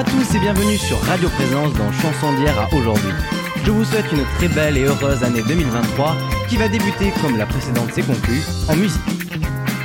[0.00, 3.12] Bonjour à tous et bienvenue sur Radio Présence dans Chanson d'hier à aujourd'hui.
[3.66, 6.16] Je vous souhaite une très belle et heureuse année 2023
[6.48, 8.40] qui va débuter comme la précédente s'est conclue
[8.70, 9.02] en musique.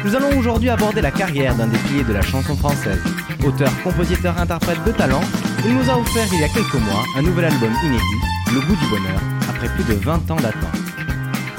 [0.06, 3.02] Nous allons aujourd'hui aborder la carrière d'un des piliers de la chanson française.
[3.46, 5.24] Auteur, compositeur, interprète de talent,
[5.66, 8.76] il nous a offert il y a quelques mois un nouvel album inédit, Le goût
[8.76, 9.20] du bonheur,
[9.50, 10.80] après plus de 20 ans d'attente.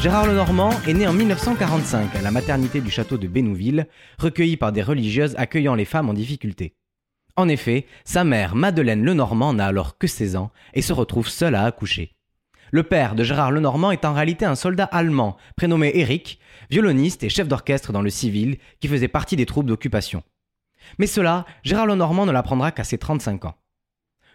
[0.01, 3.87] Gérard Lenormand est né en 1945 à la maternité du château de Bénouville,
[4.19, 6.76] recueilli par des religieuses accueillant les femmes en difficulté.
[7.37, 11.55] En effet, sa mère, Madeleine Lenormand, n'a alors que 16 ans et se retrouve seule
[11.55, 12.15] à accoucher.
[12.73, 16.41] Le père de Gérard Lenormand est en réalité un soldat allemand, prénommé Eric,
[16.71, 20.23] violoniste et chef d'orchestre dans le civil, qui faisait partie des troupes d'occupation.
[20.99, 23.55] Mais cela, Gérard Lenormand ne l'apprendra qu'à ses 35 ans.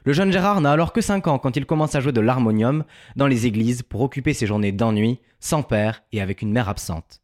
[0.05, 2.83] Le jeune Gérard n'a alors que 5 ans quand il commence à jouer de l'harmonium
[3.15, 7.21] dans les églises pour occuper ses journées d'ennui, sans père et avec une mère absente.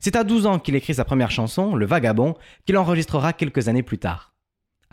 [0.00, 2.34] C'est à 12 ans qu'il écrit sa première chanson, Le Vagabond,
[2.66, 4.33] qu'il enregistrera quelques années plus tard.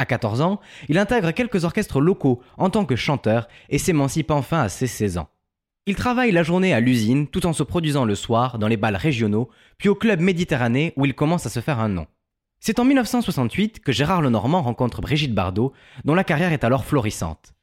[0.02, 4.62] À 14 ans, il intègre quelques orchestres locaux en tant que chanteur et s'émancipe enfin
[4.62, 5.30] à ses 16 ans.
[5.86, 8.96] Il travaille la journée à l'usine tout en se produisant le soir dans les bals
[8.96, 12.08] régionaux, puis au club Méditerranée où il commence à se faire un nom.
[12.60, 15.72] C'est en 1968 que Gérard Lenormand rencontre Brigitte Bardot,
[16.04, 17.54] dont la carrière est alors florissante.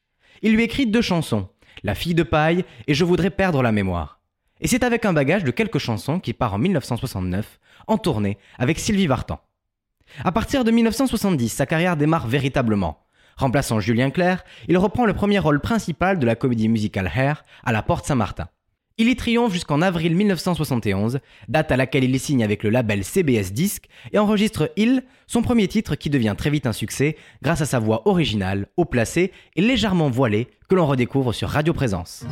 [0.43, 1.49] Il lui écrit deux chansons,
[1.83, 4.21] La fille de paille et Je voudrais perdre la mémoire.
[4.61, 8.79] Et c'est avec un bagage de quelques chansons qu'il part en 1969 en tournée avec
[8.79, 9.41] Sylvie Vartan.
[10.25, 13.05] À partir de 1970, sa carrière démarre véritablement.
[13.37, 17.73] Remplaçant Julien Clerc, il reprend le premier rôle principal de la comédie musicale Hair à
[17.73, 18.49] la Porte Saint-Martin.
[19.01, 23.53] Il y triomphe jusqu'en avril 1971, date à laquelle il signe avec le label CBS
[23.53, 27.67] Disc et enregistre Il, son premier titre qui devient très vite un succès grâce à
[27.67, 32.25] sa voix originale, haut placée et légèrement voilée que l'on redécouvre sur Radio Présence.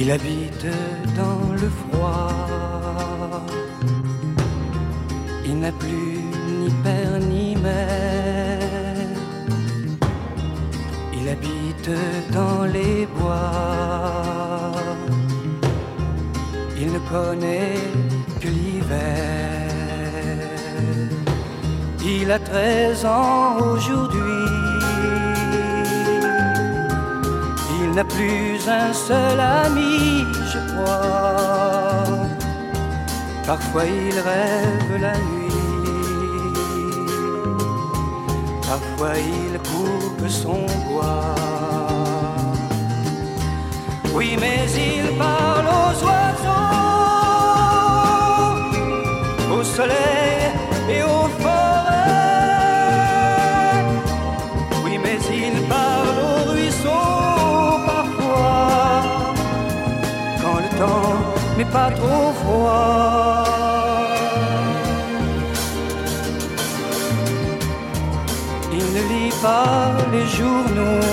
[0.00, 0.66] Il habite
[1.16, 2.28] dans le froid.
[5.44, 6.20] Il n'a plus
[6.60, 8.60] ni père ni mère.
[11.12, 11.90] Il habite
[12.32, 14.72] dans les bois.
[16.80, 17.82] Il ne connaît
[18.40, 19.68] que l'hiver.
[22.04, 24.57] Il a 13 ans aujourd'hui.
[27.98, 32.06] N'a plus un seul ami, je crois.
[33.44, 35.64] Parfois il rêve la nuit.
[38.70, 41.34] Parfois il coupe son bois.
[44.14, 46.66] Oui, mais il parle aux oiseaux,
[49.56, 50.40] au soleil
[50.94, 51.17] et aux
[61.72, 63.44] pas trop froid.
[68.72, 71.08] Il ne lit pas les journaux.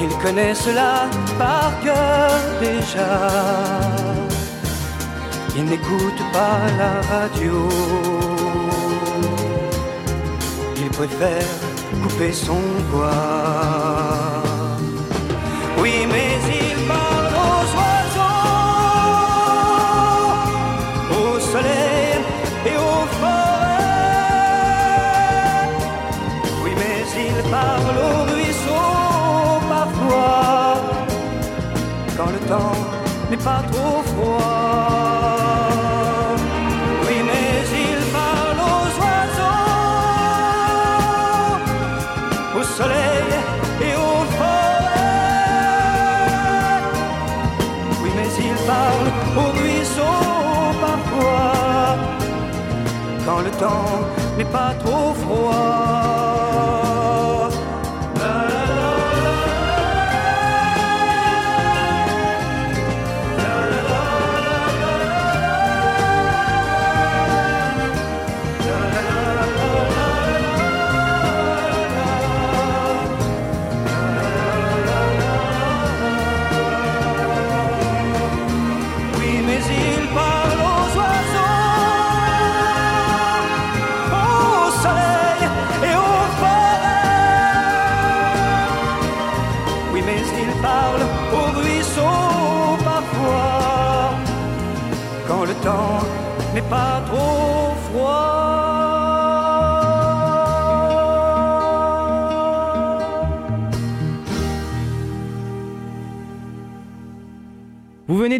[0.00, 0.92] Il connaît cela
[1.38, 3.12] par cœur déjà.
[5.56, 7.68] Il n'écoute pas la radio.
[10.76, 11.52] Il préfère
[12.02, 14.42] couper son bois.
[15.78, 16.23] Oui, mais
[33.44, 34.40] pas trop froid.
[37.06, 37.48] Oui, mais
[37.86, 39.60] il parle aux oiseaux,
[42.58, 43.28] au soleil
[43.86, 45.54] et aux forêts.
[48.02, 49.08] Oui, mais il parle
[49.40, 50.24] aux ruisseaux
[50.86, 51.52] parfois,
[53.26, 53.92] quand le temps
[54.38, 55.53] n'est pas trop froid.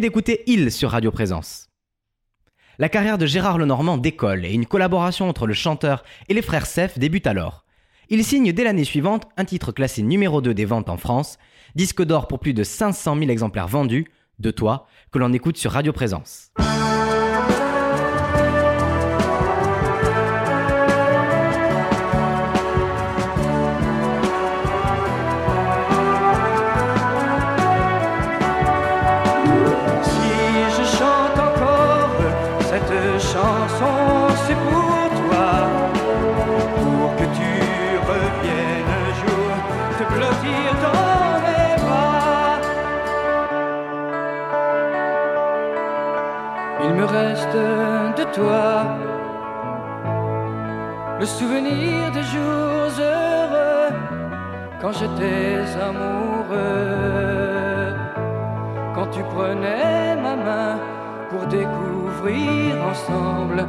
[0.05, 1.71] D'écouter Il sur Radio Présence.
[2.77, 6.67] La carrière de Gérard Lenormand décolle et une collaboration entre le chanteur et les frères
[6.67, 7.65] Seff débute alors.
[8.09, 11.39] Il signe dès l'année suivante un titre classé numéro 2 des ventes en France,
[11.73, 14.05] disque d'or pour plus de 500 000 exemplaires vendus,
[14.37, 16.51] de toi, que l'on écoute sur Radio Présence.
[51.25, 53.89] Souvenir des jours heureux
[54.81, 57.93] quand j'étais amoureux,
[58.93, 60.77] quand tu prenais ma main
[61.29, 63.65] pour découvrir ensemble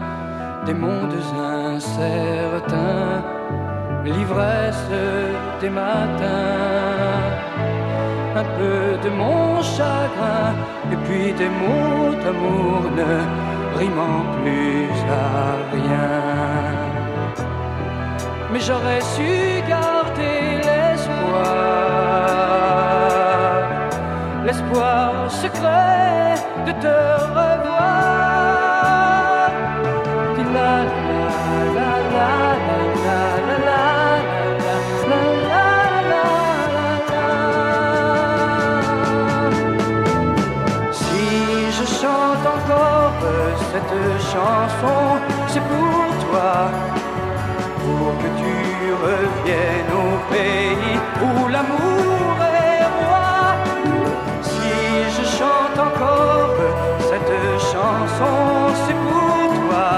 [0.67, 1.15] des mondes
[1.75, 3.25] incertains,
[4.05, 4.91] l'ivresse
[5.61, 7.23] des matins,
[8.37, 10.53] un peu de mon chagrin
[10.93, 12.83] et puis des mots d'amour
[13.79, 15.13] rimant plus à
[15.73, 16.26] rien.
[18.57, 21.53] Mais j'aurais su garder l'espoir,
[24.47, 27.36] l'espoir secret de te
[49.07, 53.55] tu reviennes au pays où l'amour est roi.
[54.43, 54.71] Si
[55.17, 56.57] je chante encore
[57.09, 57.37] cette
[57.73, 58.37] chanson,
[58.85, 59.89] c'est pour toi,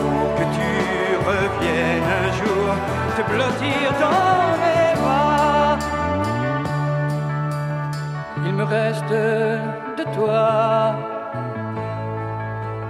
[0.00, 0.72] pour que tu
[1.30, 2.68] reviennes un jour
[3.16, 5.78] te blottir dans mes bras.
[8.46, 9.10] Il me reste
[9.98, 10.94] de toi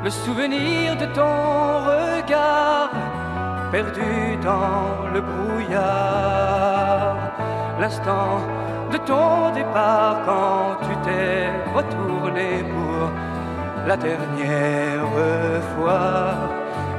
[0.05, 1.35] le souvenir de ton
[1.91, 2.75] regard
[3.76, 7.17] perdu dans le brouillard,
[7.78, 8.32] l'instant
[8.93, 11.40] de ton départ quand tu t'es
[11.78, 13.00] retourné pour
[13.90, 15.08] la dernière
[15.73, 16.08] fois,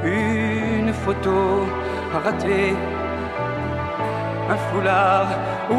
[0.04, 1.38] une photo
[2.24, 2.74] ratée,
[4.54, 5.30] un foulard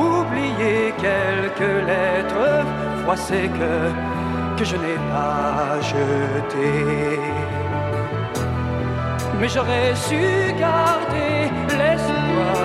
[0.05, 2.49] oublié, quelques lettres
[3.01, 3.73] froissées que
[4.57, 6.69] que je n'ai pas jeté.
[9.39, 12.57] Mais j'aurais su garder l'espoir,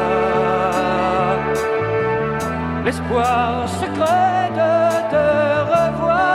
[2.84, 4.72] l'espoir secret de
[5.12, 5.26] te
[5.72, 6.34] revoir.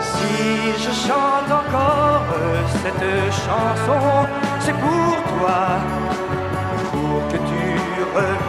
[0.00, 2.32] Si je chante encore
[2.82, 4.19] cette chanson,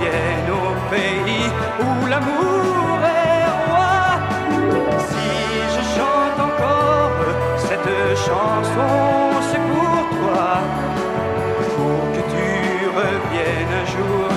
[0.07, 1.47] au pays
[1.79, 3.99] où l'amour est roi.
[5.09, 5.29] Si
[5.75, 7.11] je chante encore
[7.57, 8.91] cette chanson,
[9.49, 10.49] c'est pour toi,
[11.75, 12.49] pour que tu
[12.99, 14.27] reviennes un jour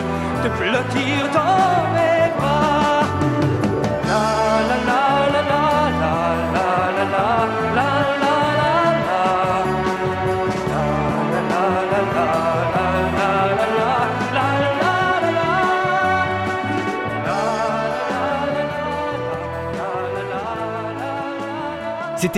[0.42, 2.13] te blottir dans mes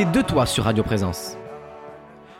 [0.04, 1.38] Deux toits sur Radio Présence.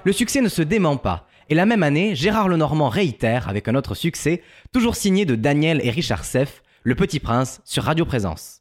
[0.05, 3.75] Le succès ne se dément pas, et la même année, Gérard Lenormand réitère avec un
[3.75, 4.43] autre succès,
[4.75, 8.61] toujours signé de Daniel et Richard Seff, Le Petit Prince sur Radio Présence.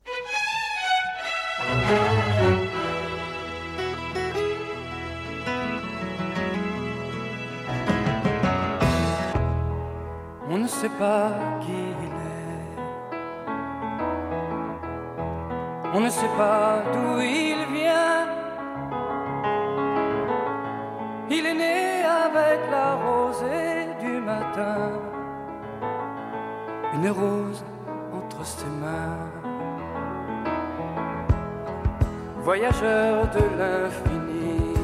[10.49, 12.79] On ne sait pas qui il est.
[15.93, 17.44] On ne sait pas d'où il vient.
[21.27, 24.91] Il est né avec la rosée du matin,
[26.93, 27.63] une rose
[28.13, 29.31] entre ses mains.
[32.43, 34.75] Voyageur de l'infini,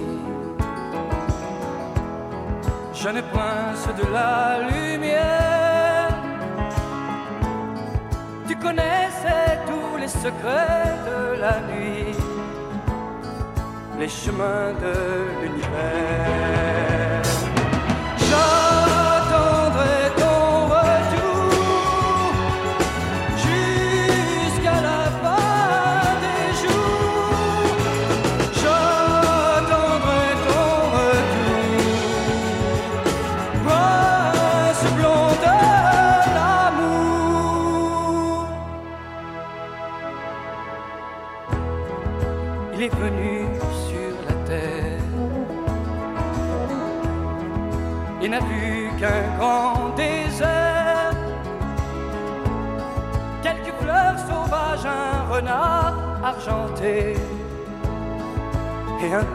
[2.92, 6.10] jeune prince de la lumière,
[8.48, 12.21] tu connaissais tous les secrets de la nuit
[14.02, 14.94] les chemins de
[15.42, 16.81] l'univers.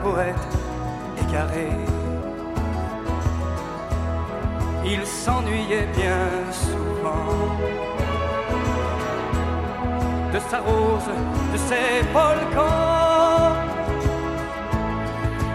[0.06, 0.48] Poète
[1.22, 1.70] égaré.
[4.92, 6.24] Il s'ennuyait bien
[6.64, 7.34] souvent
[10.32, 11.10] de sa rose,
[11.52, 13.54] de ses volcans.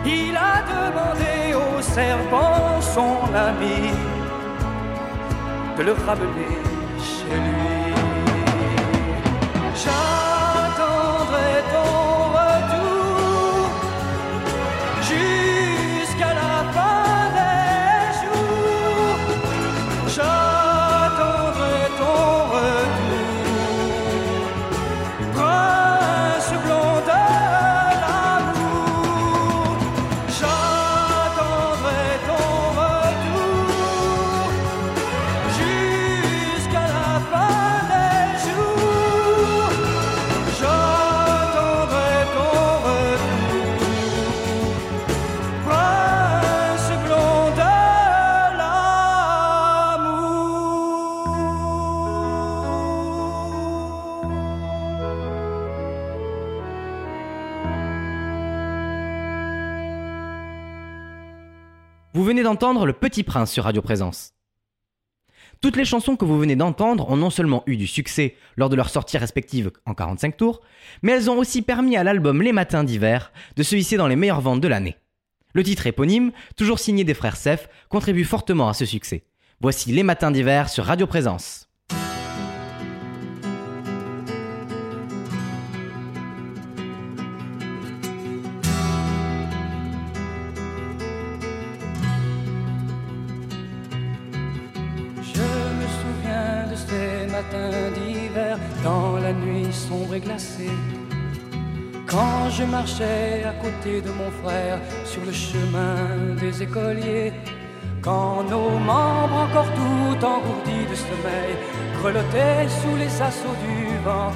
[0.05, 3.17] Il a demandé au serpent, son
[3.50, 3.79] ami,
[5.77, 6.70] de le ramener
[62.51, 64.34] d'entendre Le Petit Prince sur Radio Présence.
[65.62, 68.75] Toutes les chansons que vous venez d'entendre ont non seulement eu du succès lors de
[68.75, 70.60] leurs sorties respectives en 45 tours,
[71.01, 74.17] mais elles ont aussi permis à l'album Les Matins d'hiver de se hisser dans les
[74.17, 74.98] meilleures ventes de l'année.
[75.53, 79.24] Le titre éponyme, toujours signé des frères Sef, contribue fortement à ce succès.
[79.62, 81.70] Voici Les Matins d'hiver sur Radio Présence.
[102.12, 105.96] Quand je marchais à côté de mon frère sur le chemin
[106.41, 107.32] des écoliers.
[108.01, 111.53] Quand nos membres encore tout engourdis de sommeil
[112.01, 114.34] grelottaient sous les assauts du vent.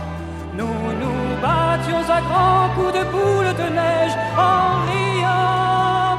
[0.58, 6.18] Nous nous battions à grands coups de boule de neige en riant.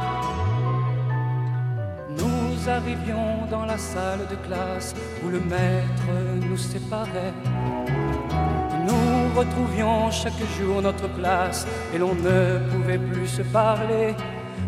[2.21, 4.95] Nous arrivions dans la salle de classe
[5.25, 6.11] où le maître
[6.51, 7.33] nous séparait.
[9.37, 14.14] Retrouvions chaque jour notre place et l'on ne pouvait plus se parler.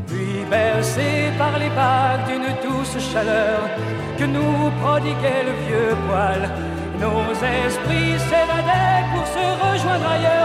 [0.07, 3.61] Puis bercés par les vagues d'une douce chaleur
[4.19, 6.51] que nous prodiguait le vieux poil,
[7.01, 10.38] nos esprits s'évadaient pour se rejoindre ailleurs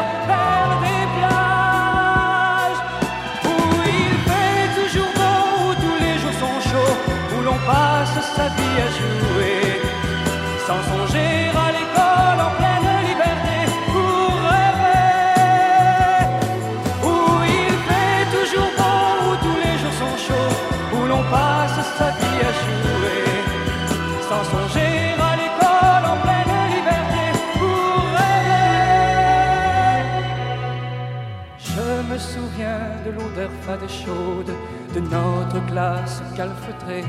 [33.73, 34.53] fade chaude
[34.93, 37.05] de notre classe calfeutrée,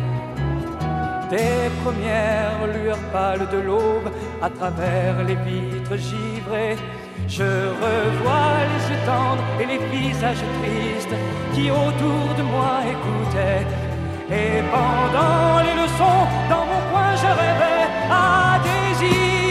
[1.30, 6.76] des premières lueurs pâles de l'aube à travers les vitres givrées.
[7.28, 7.50] Je
[7.84, 11.16] revois les yeux tendres et les visages tristes
[11.54, 13.66] qui autour de moi écoutaient.
[14.40, 19.43] Et pendant les leçons, dans mon coin, je rêvais à des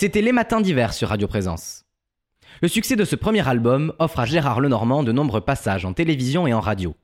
[0.00, 1.84] C'était Les Matins d'hiver sur Radio Présence.
[2.62, 6.46] Le succès de ce premier album offre à Gérard Lenormand de nombreux passages en télévision
[6.46, 6.94] et en radio.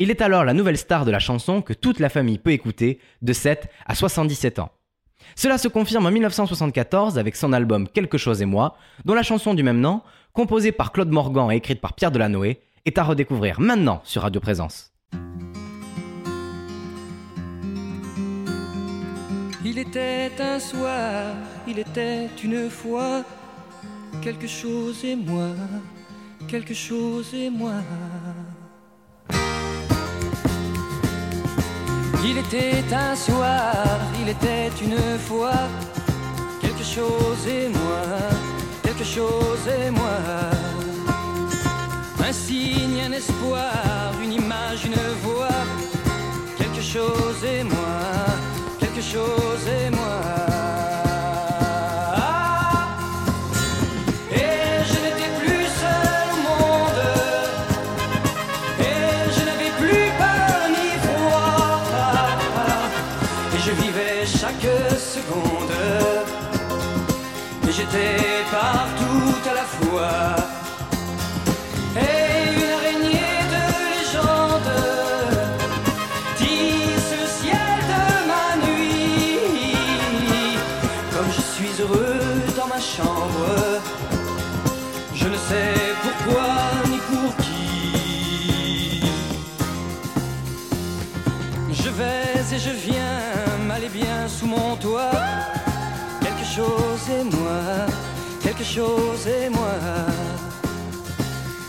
[0.00, 2.98] Il est alors la nouvelle star de la chanson que toute la famille peut écouter
[3.22, 4.72] de 7 à 77 ans.
[5.36, 9.54] Cela se confirme en 1974 avec son album Quelque chose et moi, dont la chanson
[9.54, 13.60] du même nom, composée par Claude Morgan et écrite par Pierre Delanoë, est à redécouvrir
[13.60, 14.92] maintenant sur Radio Présence.
[19.64, 21.34] Il était un soir,
[21.68, 23.22] il était une fois,
[24.20, 25.50] quelque chose et moi,
[26.48, 27.74] quelque chose et moi.
[32.24, 33.76] Il était un soir,
[34.20, 35.68] il était une fois,
[36.60, 38.02] quelque chose et moi,
[38.82, 40.18] quelque chose et moi.
[42.18, 45.62] Un signe, un espoir, une image, une voix,
[46.58, 48.02] quelque chose et moi,
[49.02, 50.20] chose et moi.
[54.30, 56.32] Et je n'étais plus seul
[98.74, 99.76] chose et moi.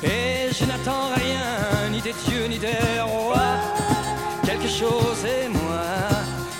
[0.01, 3.57] Et je n'attends rien, ni des dieux, ni des rois.
[4.45, 5.83] Quelque chose et moi,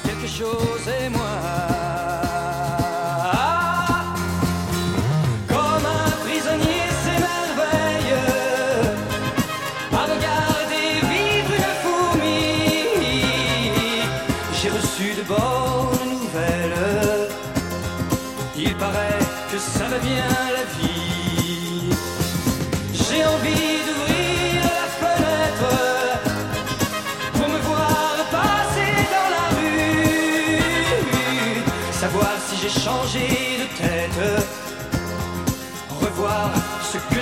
[0.03, 1.82] quelque chose et moi.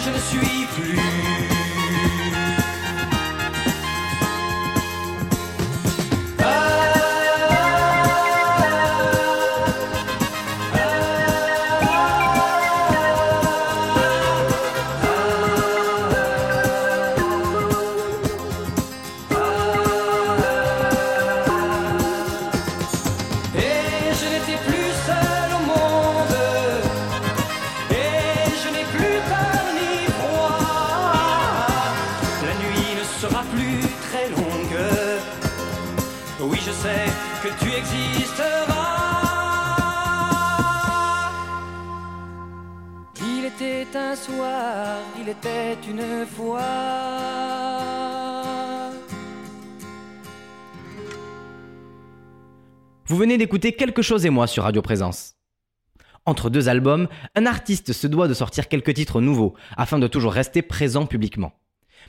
[0.03, 1.10] Je ne suis plus.
[45.91, 46.61] Une fois.
[53.05, 55.35] Vous venez d'écouter Quelque chose et moi sur Radio Présence.
[56.25, 60.33] Entre deux albums, un artiste se doit de sortir quelques titres nouveaux afin de toujours
[60.33, 61.51] rester présent publiquement.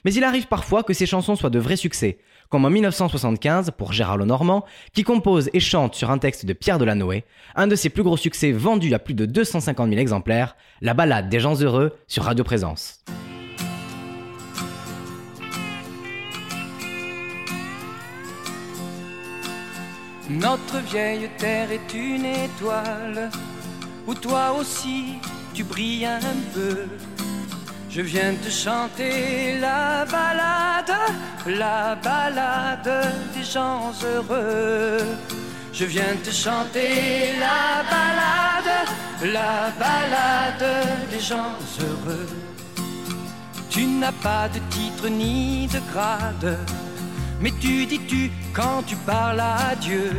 [0.05, 2.18] Mais il arrive parfois que ses chansons soient de vrais succès,
[2.51, 6.79] comme en 1975 pour Gérard Lenormand, qui compose et chante sur un texte de Pierre
[6.79, 7.25] Delanoë,
[7.57, 11.29] un de ses plus gros succès vendus à plus de 250 000 exemplaires, la balade
[11.29, 13.03] des gens heureux sur Radio Présence.
[20.30, 23.30] Notre vieille terre est une étoile
[24.06, 25.14] où toi aussi
[25.52, 26.87] tu brilles un peu.
[27.90, 30.96] Je viens te chanter la balade,
[31.46, 35.04] la balade des gens heureux.
[35.72, 38.88] Je viens te chanter la balade,
[39.24, 42.28] la balade des gens heureux.
[43.68, 46.56] Tu n'as pas de titre ni de grade,
[47.42, 50.12] mais tu dis tu quand tu parles à Dieu?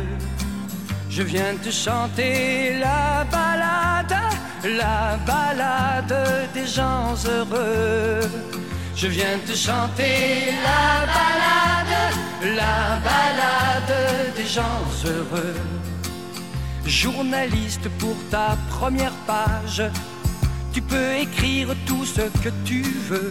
[1.08, 4.16] Je viens te chanter la balade,
[4.64, 8.20] la balade des gens heureux.
[8.96, 11.96] Je viens te chanter la balade,
[12.60, 15.54] la balade des gens heureux.
[16.86, 19.82] Journaliste pour ta première page,
[20.72, 23.30] tu peux écrire tout ce que tu veux.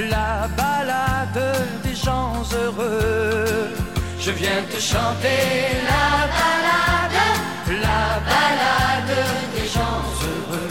[0.00, 1.42] la balade
[1.82, 3.68] des gens heureux.
[4.18, 5.40] Je viens te chanter
[5.90, 7.20] la balade,
[7.68, 9.16] la balade
[9.54, 10.68] des gens heureux.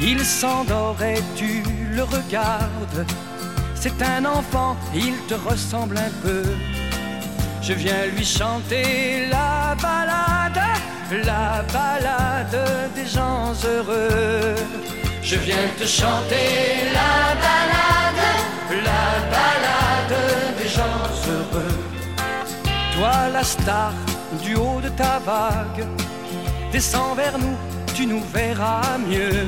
[0.00, 3.06] Il s'endort et tu le regardes.
[3.74, 6.42] C'est un enfant, il te ressemble un peu.
[7.62, 10.62] Je viens lui chanter la balade,
[11.24, 14.54] la balade des gens heureux.
[15.30, 18.24] Je viens te chanter la balade,
[18.88, 20.16] la balade
[20.58, 21.76] des gens heureux.
[22.96, 23.92] Toi la star
[24.42, 25.86] du haut de ta vague,
[26.72, 27.56] descends vers nous,
[27.94, 29.46] tu nous verras mieux.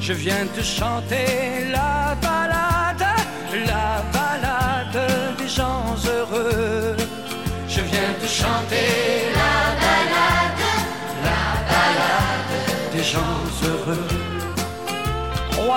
[0.00, 2.35] Je viens te chanter la balade,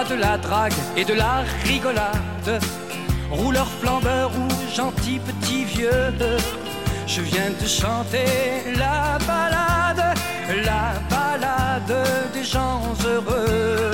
[0.08, 2.62] De la drague et de la rigolade,
[3.30, 6.14] rouleur flambeur ou gentil petit vieux.
[7.06, 8.26] Je viens te chanter
[8.78, 10.18] la balade,
[10.64, 13.92] la balade des gens heureux.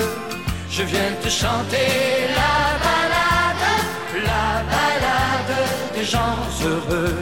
[0.70, 1.88] Je viens te chanter
[2.40, 3.66] la balade,
[4.30, 5.58] la balade
[5.92, 7.16] des gens heureux.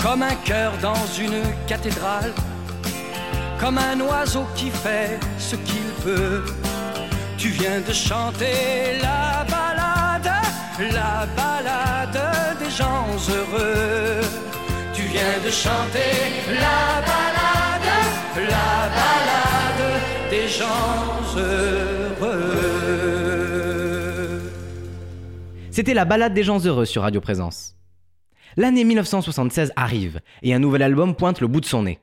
[0.00, 2.32] Comme un cœur dans une cathédrale,
[3.58, 6.44] comme un oiseau qui fait ce qu'il peut.
[7.38, 10.28] Tu viens de chanter la balade,
[10.92, 14.20] la balade des gens heureux.
[14.92, 16.10] Tu viens de chanter
[16.48, 17.90] la balade,
[18.34, 22.48] la balade des gens heureux.
[25.70, 27.76] C'était la balade des gens heureux sur Radio Présence.
[28.56, 32.00] L'année 1976 arrive et un nouvel album pointe le bout de son nez.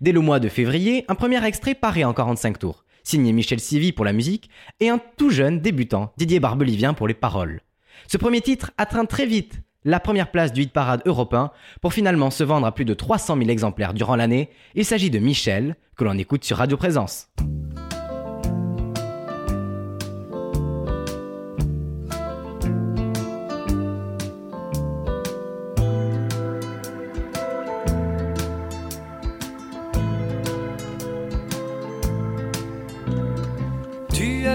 [0.00, 3.92] Dès le mois de février, un premier extrait paraît en 45 tours, signé Michel Sivy
[3.92, 7.60] pour la musique et un tout jeune débutant, Didier Barbelivien pour les paroles.
[8.08, 12.30] Ce premier titre atteint très vite la première place du hit parade européen pour finalement
[12.30, 14.50] se vendre à plus de 300 000 exemplaires durant l'année.
[14.74, 17.28] Il s'agit de Michel, que l'on écoute sur Radio Présence.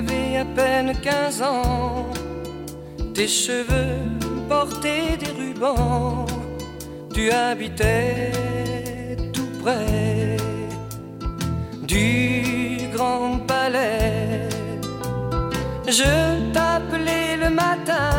[0.01, 2.07] Avais à peine 15 ans,
[3.13, 3.99] tes cheveux
[4.49, 6.25] portaient des rubans,
[7.13, 8.31] tu habitais
[9.33, 10.37] tout près
[11.83, 14.49] du grand palais.
[15.87, 18.11] Je t'appelais le matin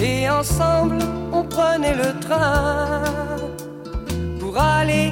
[0.00, 0.98] et ensemble
[1.32, 3.02] on prenait le train
[4.40, 5.10] pour aller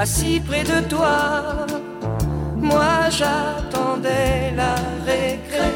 [0.00, 1.66] assis près de toi,
[2.56, 5.72] moi j'attendais la récré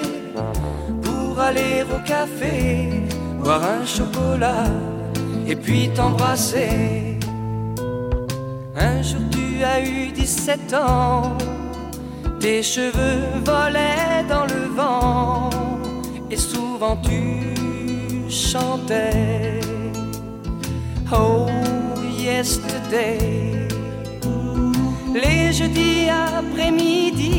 [1.03, 3.05] pour aller au café,
[3.43, 4.71] boire un chocolat
[5.47, 7.19] et puis t'embrasser.
[8.77, 11.37] Un jour tu as eu 17 ans,
[12.41, 15.51] tes cheveux volaient dans le vent
[16.31, 19.61] et souvent tu chantais.
[21.13, 21.47] Oh,
[22.19, 23.64] yesterday.
[25.15, 27.31] Les jeudis après-midi,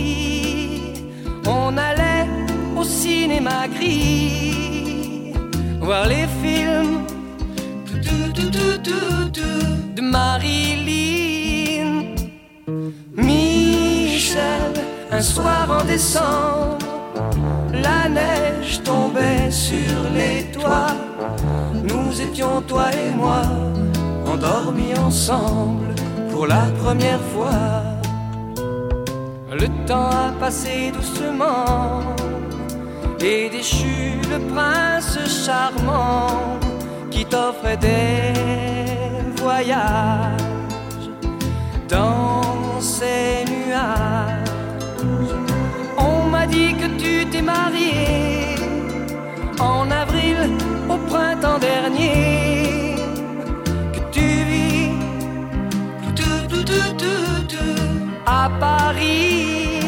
[1.46, 2.30] on allait
[2.78, 5.34] au cinéma gris
[5.82, 7.04] voir les films
[9.96, 12.16] de Marilyn.
[13.14, 14.74] Michel,
[15.12, 16.78] un soir en décembre,
[17.74, 20.96] la neige tombait sur les toits.
[21.84, 23.42] Nous étions, toi et moi,
[24.26, 25.95] endormis ensemble
[26.36, 27.82] pour la première fois.
[29.62, 32.14] Le temps a passé doucement
[33.22, 36.60] et déchu le prince charmant
[37.10, 38.34] qui t'offrait des
[39.42, 40.50] voyages
[41.88, 44.58] dans ces nuages.
[45.98, 48.35] On m'a dit que tu t'es marié
[58.60, 59.82] Paris.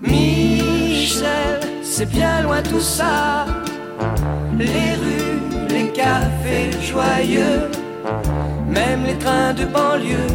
[0.00, 3.46] Michel, c'est bien loin tout ça,
[4.58, 5.36] les rues
[5.96, 7.70] cafés joyeux,
[8.68, 10.34] même les trains de banlieue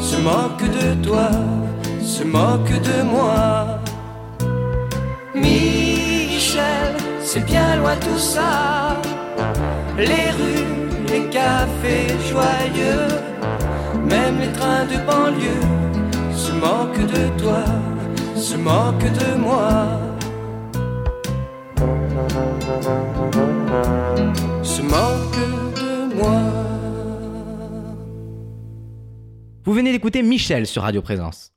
[0.00, 1.28] se moquent de toi,
[2.02, 3.80] se moquent de moi.
[5.34, 8.96] Michel, c'est bien loin tout ça,
[9.98, 10.74] les rues,
[11.10, 13.08] les cafés joyeux,
[14.12, 15.66] même les trains de banlieue
[16.60, 17.64] de toi,
[18.34, 20.00] se moquent de moi.
[24.62, 26.42] Se moquent de moi.
[29.64, 31.52] Vous venez d'écouter Michel sur Radio Présence.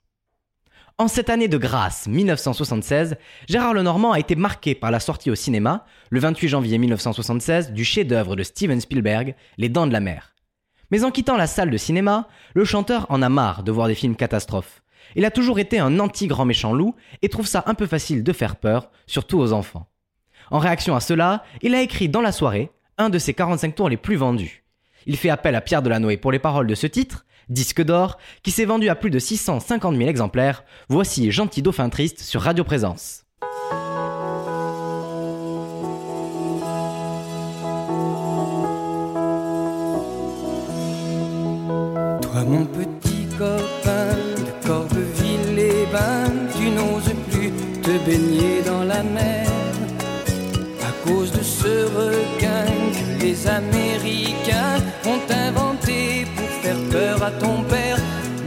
[0.97, 3.15] En cette année de grâce 1976,
[3.47, 7.85] Gérard Lenormand a été marqué par la sortie au cinéma, le 28 janvier 1976, du
[7.85, 10.33] chef-d'œuvre de Steven Spielberg, Les Dents de la Mer.
[10.91, 13.95] Mais en quittant la salle de cinéma, le chanteur en a marre de voir des
[13.95, 14.81] films catastrophes.
[15.15, 18.33] Il a toujours été un anti-grand méchant loup et trouve ça un peu facile de
[18.33, 19.87] faire peur, surtout aux enfants.
[20.51, 23.89] En réaction à cela, il a écrit dans la soirée un de ses 45 tours
[23.89, 24.63] les plus vendus.
[25.05, 28.51] Il fait appel à Pierre Delanoë pour les paroles de ce titre, disque d'or, qui
[28.51, 30.63] s'est vendu à plus de 650 000 exemplaires.
[30.89, 33.25] Voici Gentil Dauphin Triste sur Radio Présence.
[42.21, 42.98] Toi mon petit
[48.05, 49.47] baigner dans la mer
[50.81, 57.63] à cause de ce requin que les Américains ont inventé pour faire peur à ton
[57.63, 57.97] père.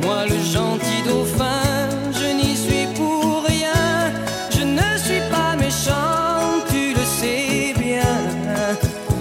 [0.03, 4.13] Moi le gentil dauphin, je n'y suis pour rien,
[4.51, 8.13] je ne suis pas méchant, tu le sais bien.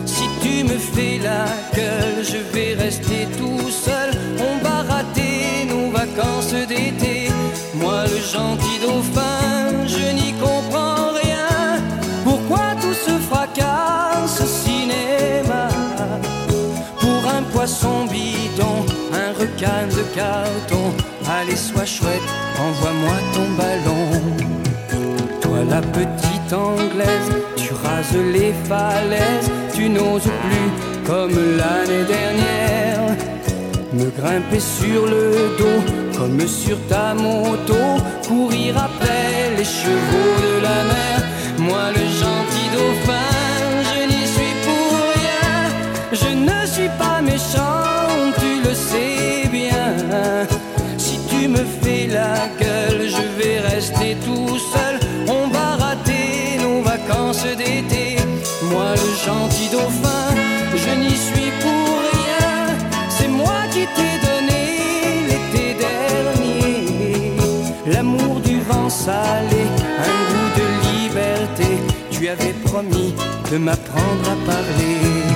[0.06, 4.10] Si tu me fais la gueule, je vais rester tout seul.
[4.40, 7.30] On va rater nos vacances d'été.
[7.76, 9.21] Moi, le gentil dauphin,
[21.42, 24.06] Allez, sois chouette, envoie-moi ton ballon.
[25.42, 30.70] Toi la petite anglaise, tu rases les falaises, tu n'oses plus
[31.06, 33.16] comme l'année dernière.
[33.94, 35.82] Me grimper sur le dos
[36.18, 37.82] comme sur ta moto,
[38.28, 41.18] courir après les chevaux de la mer.
[41.58, 43.32] Moi le gentil dauphin,
[43.90, 45.54] je n'y suis pour rien,
[46.12, 49.11] je ne suis pas méchant, tu le sais.
[50.98, 55.00] Si tu me fais la gueule, je vais rester tout seul.
[55.28, 58.18] On va rater nos vacances d'été.
[58.72, 60.28] Moi, le gentil dauphin,
[60.76, 62.76] je n'y suis pour rien.
[63.10, 64.64] C'est moi qui t'ai donné
[65.30, 67.34] l'été dernier
[67.88, 69.64] l'amour du vent salé,
[70.08, 71.70] un goût de liberté.
[72.12, 73.14] Tu avais promis
[73.52, 75.31] de m'apprendre à parler.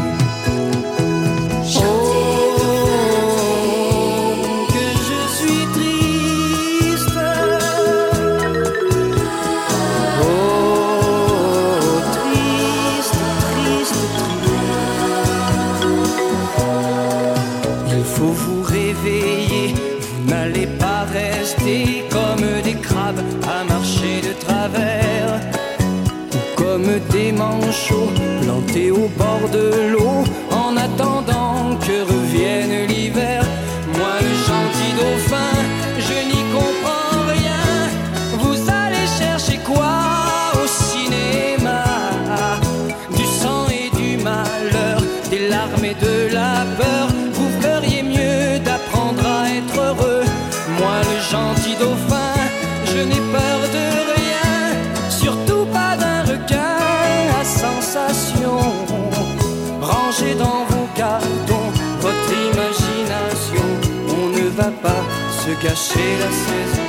[28.42, 30.25] Plantés au bord de l'eau
[65.46, 66.85] se gâcher la saison.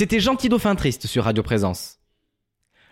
[0.00, 1.98] C'était Gentil Dauphin Triste sur Radio Présence.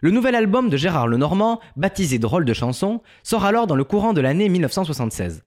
[0.03, 4.13] Le nouvel album de Gérard Lenormand, baptisé Drôle de chanson, sort alors dans le courant
[4.13, 5.43] de l'année 1976.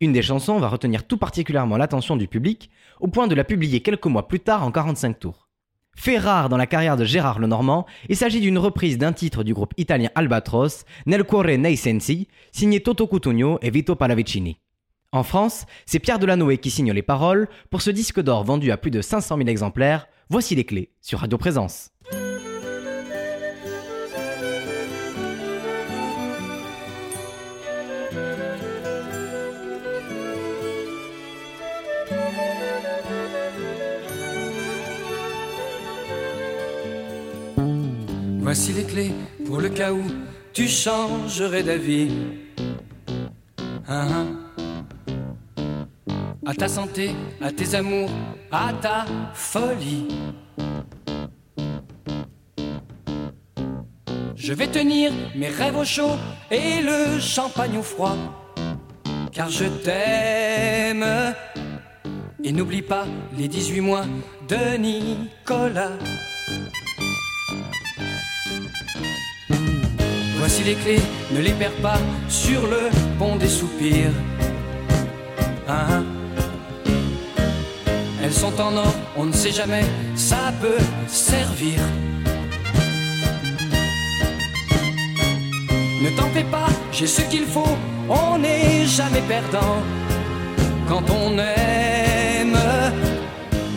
[0.00, 3.80] Une des chansons va retenir tout particulièrement l'attention du public, au point de la publier
[3.80, 5.50] quelques mois plus tard en 45 tours.
[5.94, 9.52] Fait rare dans la carrière de Gérard Lenormand, il s'agit d'une reprise d'un titre du
[9.52, 14.58] groupe italien Albatros, Nel cuore nei sensi, signé Toto Cutugno et Vito Pallavicini.
[15.12, 18.78] En France, c'est Pierre Delanoë qui signe les paroles pour ce disque d'or vendu à
[18.78, 20.08] plus de 500 000 exemplaires.
[20.34, 21.92] Voici les clés sur Radio Présence.
[38.40, 39.12] Voici les clés
[39.46, 40.02] pour le cas où
[40.52, 42.10] tu changerais d'avis.
[43.86, 44.43] Hein, hein.
[46.46, 48.10] À ta santé, à tes amours,
[48.52, 50.08] à ta folie.
[54.36, 56.16] Je vais tenir mes rêves au chaud
[56.50, 58.16] et le champagne au froid.
[59.32, 61.06] Car je t'aime.
[62.42, 63.06] Et n'oublie pas
[63.38, 64.04] les 18 mois
[64.46, 65.92] de Nicolas.
[70.36, 71.00] Voici les clés,
[71.32, 74.12] ne les perds pas sur le pont des soupirs.
[75.66, 76.02] Ah.
[76.02, 76.13] Elles
[78.34, 79.84] sont en or, on ne sait jamais,
[80.16, 81.78] ça peut servir.
[86.02, 87.76] Ne t'en pas, j'ai ce qu'il faut,
[88.08, 89.76] on n'est jamais perdant.
[90.88, 92.58] Quand on aime,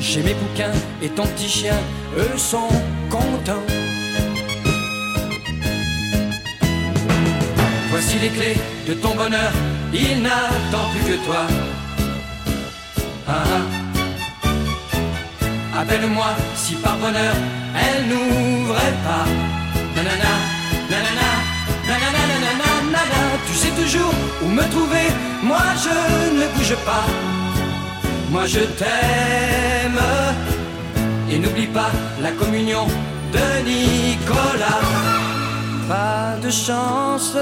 [0.02, 1.78] j'ai mes bouquins et ton petit chien,
[2.18, 2.70] eux sont
[3.10, 3.68] contents.
[7.92, 9.52] Voici les clés de ton bonheur,
[9.94, 11.48] il n'attend plus que toi.
[13.28, 13.77] Ah, ah.
[15.78, 17.36] Appelle-moi si par bonheur
[17.84, 19.26] elle n'ouvrait pas.
[19.96, 20.34] Nanana,
[20.90, 21.30] nanana,
[21.90, 23.20] nanana.
[23.48, 24.14] Tu sais toujours
[24.44, 25.08] où me trouver,
[25.44, 25.96] moi je
[26.40, 27.06] ne bouge pas.
[28.32, 30.02] Moi je t'aime.
[31.30, 32.86] Et n'oublie pas la communion
[33.36, 34.86] de Nicolas.
[35.88, 37.38] Pas de chance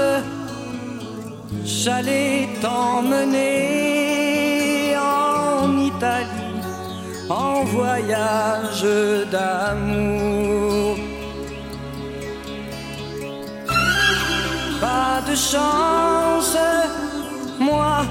[1.64, 3.36] j'allais t'emmener
[4.96, 6.45] en Italie
[7.28, 8.86] en voyage
[9.30, 10.96] d'amour.
[14.80, 16.56] Pas de chance,
[17.58, 18.04] moi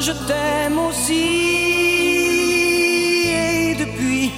[0.00, 1.62] je t'aime aussi
[3.34, 4.30] et depuis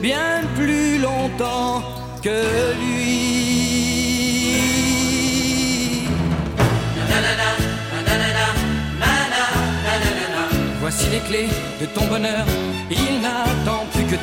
[0.00, 1.82] bien plus longtemps
[2.22, 3.36] que lui.
[10.80, 11.48] Voici les clés
[11.80, 12.44] de ton bonheur,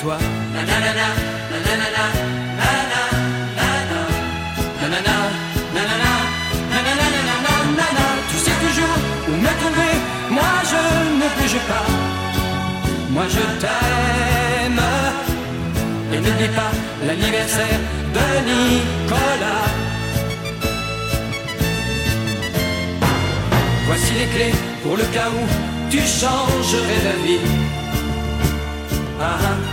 [0.01, 0.17] toi.
[8.29, 9.93] Tu sais toujours où me trouver,
[10.29, 10.81] moi je
[11.19, 11.85] ne bouge pas.
[13.09, 14.81] Moi je t'aime,
[16.11, 16.71] et n'oublie pas
[17.05, 17.79] l'anniversaire
[18.15, 19.67] de Nicolas.
[23.85, 27.39] Voici les clés pour le cas où tu changerais d'avis.
[29.19, 29.72] Ah, ah.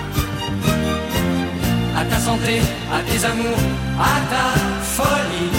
[2.33, 3.59] À tes amours,
[3.99, 5.51] à ta folie.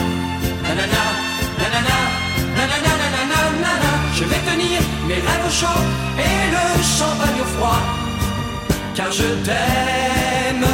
[0.64, 1.04] Nanana,
[1.60, 1.98] nanana,
[2.56, 3.92] nanana, nanana, nanana.
[4.16, 5.82] Je vais tenir mes rêves au chaud
[6.18, 7.82] et le champagne au froid.
[8.96, 10.66] Car je t'aime.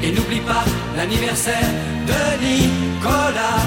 [0.00, 0.64] Et n'oublie pas
[0.96, 1.70] l'anniversaire
[2.06, 3.62] de Nicolas.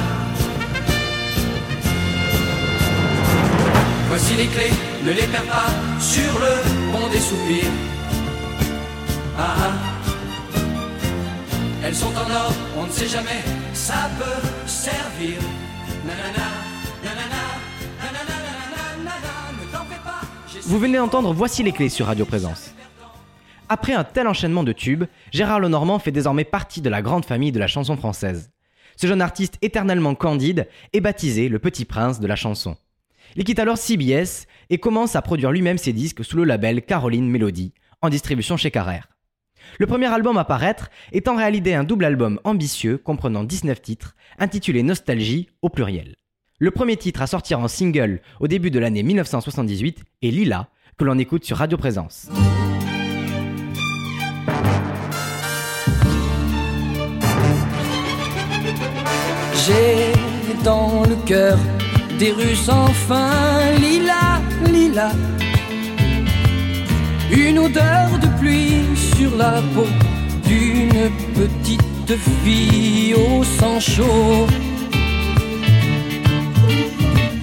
[4.07, 6.53] Voici les clés, ne les perds pas sur le
[6.93, 7.73] pont des soupirs.
[9.37, 9.90] Ah, ah.
[11.91, 15.33] Elles sont en or, on ne sait jamais, ça peut servir.
[16.05, 16.47] Nanana,
[17.03, 17.35] nanana,
[20.61, 22.73] Vous venez d'entendre Voici les clés sur Radio Présence.
[23.67, 27.51] Après un tel enchaînement de tubes, Gérard Lenormand fait désormais partie de la grande famille
[27.51, 28.51] de la chanson française.
[28.95, 32.77] Ce jeune artiste éternellement candide est baptisé le petit prince de la chanson.
[33.35, 37.29] Il quitte alors CBS et commence à produire lui-même ses disques sous le label Caroline
[37.29, 39.10] Melody, en distribution chez Carrère.
[39.79, 44.15] Le premier album à paraître est en réalité un double album ambitieux comprenant 19 titres,
[44.39, 46.15] intitulé Nostalgie au pluriel.
[46.59, 51.05] Le premier titre à sortir en single au début de l'année 1978 est Lila, que
[51.05, 52.29] l'on écoute sur Radio Présence.
[59.65, 61.57] J'ai dans le cœur
[62.19, 62.87] des rues sans
[63.79, 64.41] lila,
[64.71, 65.11] lila.
[67.31, 68.83] Une odeur de pluie
[69.15, 69.87] sur la peau
[70.45, 74.47] d'une petite fille au sang chaud.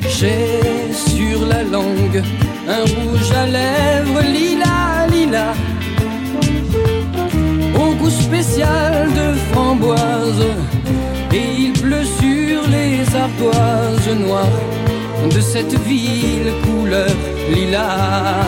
[0.02, 2.22] J'ai sur la langue
[2.68, 5.54] un rouge à lèvres lila, lila,
[7.74, 10.44] au goût spécial de framboise,
[11.32, 14.60] et il pleut sur les ardoises noires
[15.34, 17.08] de cette ville couleur
[17.54, 18.44] lila.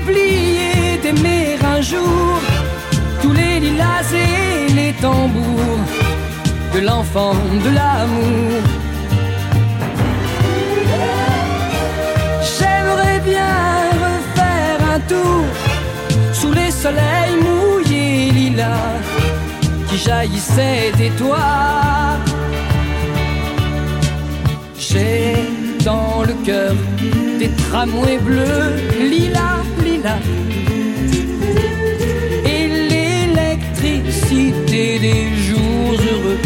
[0.00, 2.40] Oublié d'aimer un jour
[3.22, 5.84] tous les lilas et les tambours
[6.74, 7.34] de l'enfant
[7.64, 8.62] de l'amour.
[12.54, 13.56] J'aimerais bien
[14.06, 15.44] refaire un tour
[16.32, 19.00] sous les soleils mouillés lilas
[19.88, 22.16] qui jaillissaient des toits.
[24.78, 25.34] J'ai
[25.84, 26.74] dans le cœur
[27.38, 28.74] des tramways bleus,
[29.10, 29.57] lilas,
[32.44, 36.38] Et l'électricité des jours heureux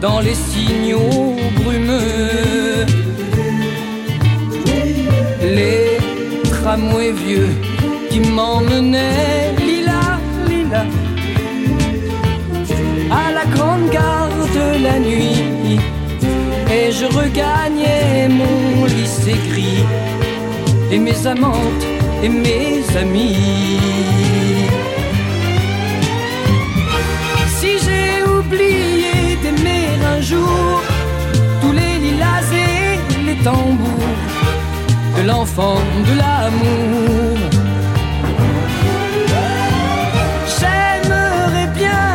[0.00, 2.86] dans les signaux brumeux.
[5.42, 5.98] Les
[6.50, 7.50] tramways vieux
[8.10, 10.18] qui m'emmenaient lila,
[10.48, 10.84] lila
[13.10, 15.78] à la grande gare de la nuit.
[16.70, 19.84] Et je regagnais mon lycée gris
[20.90, 23.36] et mes amantes et mes amis.
[27.58, 30.82] Si j'ai oublié d'aimer un jour
[31.60, 34.16] tous les lilas et les tambours
[35.16, 37.36] de l'enfant de l'amour.
[40.58, 42.06] J'aimerais bien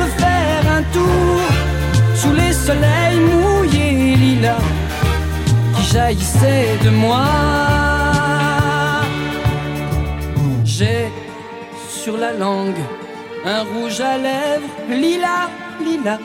[0.00, 1.40] refaire un tour
[2.14, 4.68] sous les soleils mouillés lilas
[5.74, 8.05] qui jaillissaient de moi.
[12.06, 12.84] Sur la langue
[13.44, 15.50] un rouge à lèvres lila,
[15.84, 16.20] lila,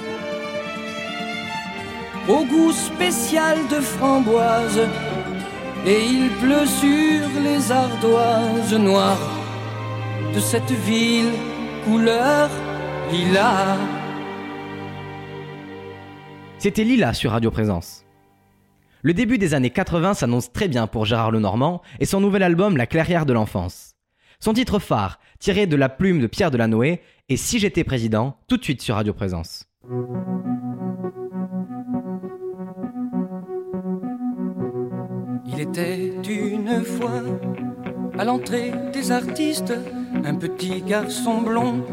[2.29, 4.81] au goût spécial de framboise,
[5.87, 9.27] et il pleut sur les ardoises noires
[10.35, 11.33] de cette ville
[11.85, 12.47] couleur
[13.11, 13.75] lila.
[16.59, 18.05] C'était Lila sur Radio Présence.
[19.01, 22.77] Le début des années 80 s'annonce très bien pour Gérard Lenormand et son nouvel album
[22.77, 23.91] La clairière de l'enfance.
[24.43, 28.57] Son titre phare, tiré de la plume de Pierre Delanoë, est Si j'étais président, tout
[28.57, 29.65] de suite sur Radio Présence.
[35.47, 37.23] Il était une fois
[38.17, 39.73] à l'entrée des artistes
[40.23, 41.83] un petit garçon blond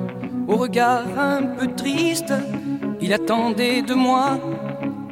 [0.47, 2.35] au regard un peu triste.
[3.01, 4.39] Il attendait de moi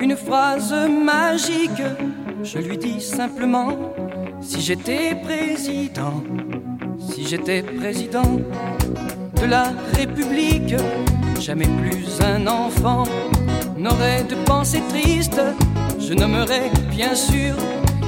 [0.01, 0.75] une phrase
[1.05, 1.83] magique.
[2.43, 3.95] Je lui dis simplement
[4.41, 6.23] si j'étais président,
[7.27, 8.41] j'étais président
[9.41, 10.75] de la République,
[11.41, 13.03] jamais plus un enfant
[13.77, 15.41] n'aurait de pensée triste.
[15.99, 17.55] Je nommerais bien sûr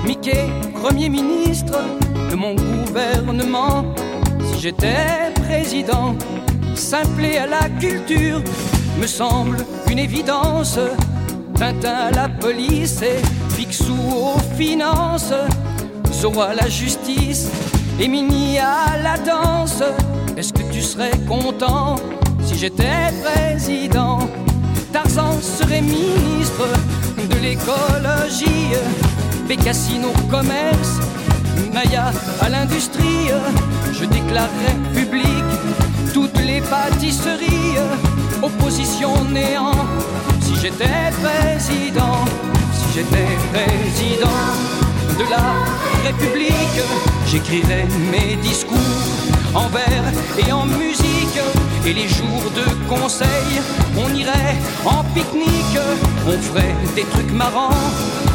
[0.07, 0.47] Mickey
[0.81, 1.81] Premier ministre
[2.31, 3.85] de mon gouvernement.
[4.53, 6.15] Si j'étais président,
[6.77, 8.41] simpler à la culture
[9.01, 9.59] me semble
[9.91, 10.79] une évidence.
[11.57, 13.21] Tintin à la police et
[13.57, 15.35] Picsou aux finances.
[16.13, 17.51] Zorro à la justice
[18.01, 19.83] et Mini à la danse.
[20.37, 21.97] Est-ce que tu serais content
[22.45, 24.21] si j'étais président?
[24.93, 26.67] Tarzan serait ministre
[27.29, 28.73] de l'écologie,
[29.49, 31.01] Bécassine au commerce,
[31.73, 33.31] Maya à l'industrie.
[33.93, 35.45] Je déclarerais public
[36.15, 37.79] toutes les pâtisseries,
[38.43, 39.73] opposition néant.
[40.41, 42.25] Si j'étais président,
[42.73, 44.29] si j'étais président
[45.19, 45.55] de la
[46.07, 46.81] République,
[47.31, 48.79] j'écrirais mes discours
[49.55, 50.05] en vers
[50.39, 51.41] et en musique.
[51.87, 53.51] Et les jours de conseil,
[53.97, 55.79] on irait en pique-nique,
[56.27, 57.85] on ferait des trucs marrants.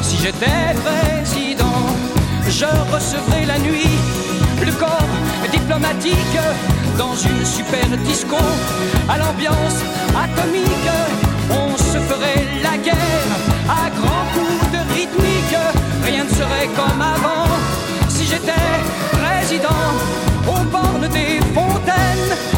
[0.01, 1.81] Si j'étais président,
[2.49, 3.97] je recevrais la nuit
[4.65, 5.15] le corps
[5.51, 6.39] diplomatique
[6.97, 8.37] dans une super disco
[9.09, 9.79] à l'ambiance
[10.25, 10.89] atomique.
[11.49, 13.31] On se ferait la guerre
[13.69, 15.57] à grands coups de rythmique.
[16.05, 17.52] Rien ne serait comme avant
[18.33, 18.53] j'étais
[19.11, 19.83] président.
[20.47, 22.52] Aux bornes des fontaines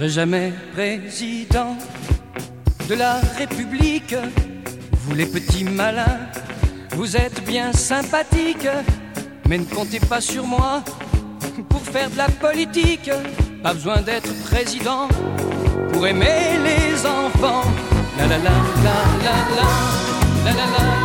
[0.00, 1.76] serai jamais président
[2.88, 4.14] de la République.
[4.92, 6.20] Vous les petits malins,
[6.92, 8.68] vous êtes bien sympathiques,
[9.46, 10.82] mais ne comptez pas sur moi
[11.68, 13.10] pour faire de la politique.
[13.62, 15.06] Pas besoin d'être président
[15.92, 17.68] pour aimer les enfants.
[18.16, 18.50] La la la
[18.84, 19.64] la la la
[20.44, 20.99] la la la la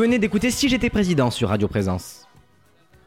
[0.00, 2.26] venez d'écouter Si j'étais président sur Radio Présence.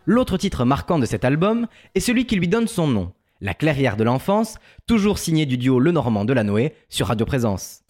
[0.06, 1.66] L'autre titre marquant de cet album
[1.96, 5.80] est celui qui lui donne son nom, La clairière de l'enfance, toujours signé du duo
[5.80, 7.82] Le Normand de la Noé sur Radio Présence.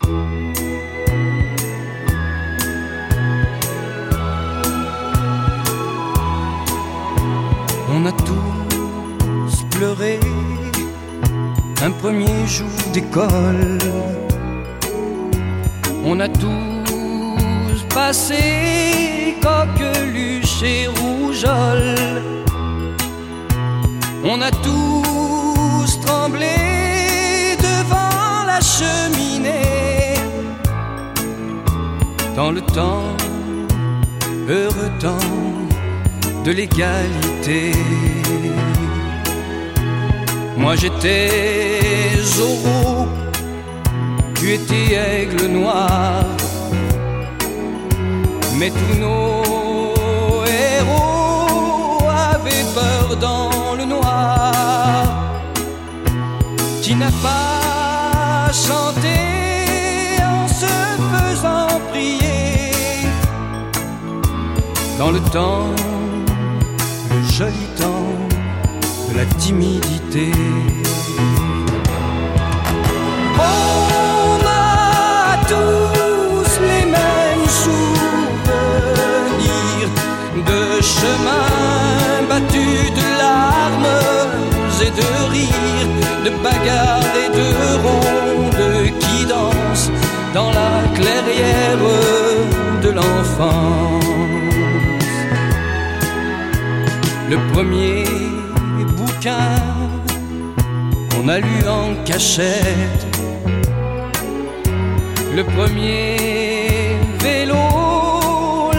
[7.89, 10.17] On a tous pleuré
[11.81, 13.79] un premier jour d'école.
[16.05, 18.92] On a tous passé
[19.41, 21.95] coqueluche et rougeole.
[24.23, 26.55] On a tous tremblé
[27.59, 30.15] devant la cheminée.
[32.35, 33.15] Dans le temps,
[34.49, 35.29] heureux temps
[36.45, 37.71] de l'égalité.
[40.57, 41.29] Moi j'étais
[42.21, 43.07] Zorro,
[44.35, 46.23] tu étais aigle noir,
[48.57, 49.93] mais tous nos
[50.45, 54.51] héros avaient peur dans le noir.
[56.81, 59.17] Tu n'as pas chanté
[60.21, 60.73] en se
[61.11, 63.07] faisant prier?
[64.97, 65.69] Dans le temps
[67.11, 68.13] le joli temps
[69.09, 70.31] de la timidité.
[73.39, 73.72] On
[86.63, 87.49] de bagarres et de
[87.83, 89.91] rondes qui dansent
[90.33, 91.77] dans la clairière
[92.81, 94.03] de l'enfance.
[97.29, 98.03] Le premier
[98.97, 99.59] bouquin
[101.11, 103.07] qu'on a lu en cachette,
[105.35, 106.17] le premier
[107.19, 107.55] vélo,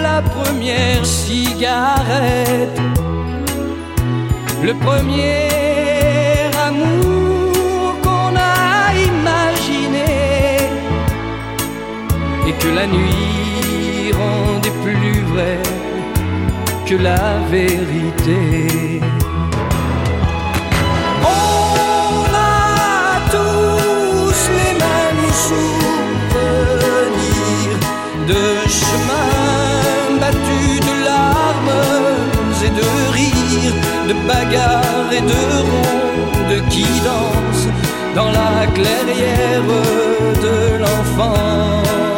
[0.02, 2.80] la première cigarette,
[4.62, 5.63] le premier
[12.64, 15.58] que la nuit rendait plus vrai
[16.86, 19.00] que la vérité.
[21.22, 26.88] On a tous les mêmes souvenirs
[28.30, 28.42] de
[28.80, 31.82] chemins battus de larmes
[32.66, 37.72] et de rires, de bagarres et de rondes qui dansent
[38.14, 39.68] dans la clairière
[40.44, 42.13] de l'enfance.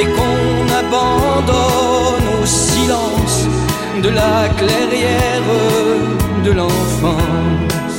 [0.00, 3.46] Et qu'on abandonne au silence
[4.02, 5.42] de la clairière
[6.44, 7.98] de l'enfance.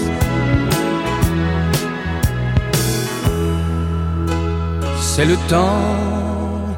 [5.01, 6.77] C'est le temps,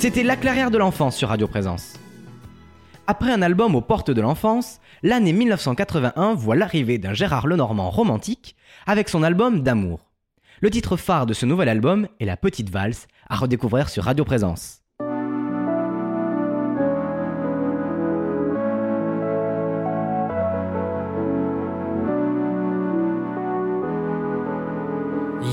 [0.05, 1.95] C'était La clairière de l'enfance sur Radio Présence.
[3.07, 8.55] Après un album aux portes de l'enfance, l'année 1981 voit l'arrivée d'un Gérard Lenormand romantique
[8.87, 10.01] avec son album d'amour.
[10.61, 14.27] Le titre phare de ce nouvel album est La Petite Valse, à redécouvrir sur Radio
[14.27, 14.84] Présence.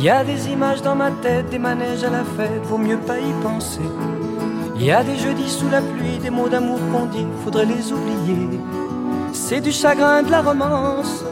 [0.01, 2.97] Il y a des images dans ma tête, des manèges à la fête, vaut mieux
[2.97, 3.87] pas y penser.
[4.75, 7.93] Il y a des jeudis sous la pluie, des mots d'amour qu'on dit, faudrait les
[7.93, 8.59] oublier.
[9.31, 11.23] C'est du chagrin, de la romance,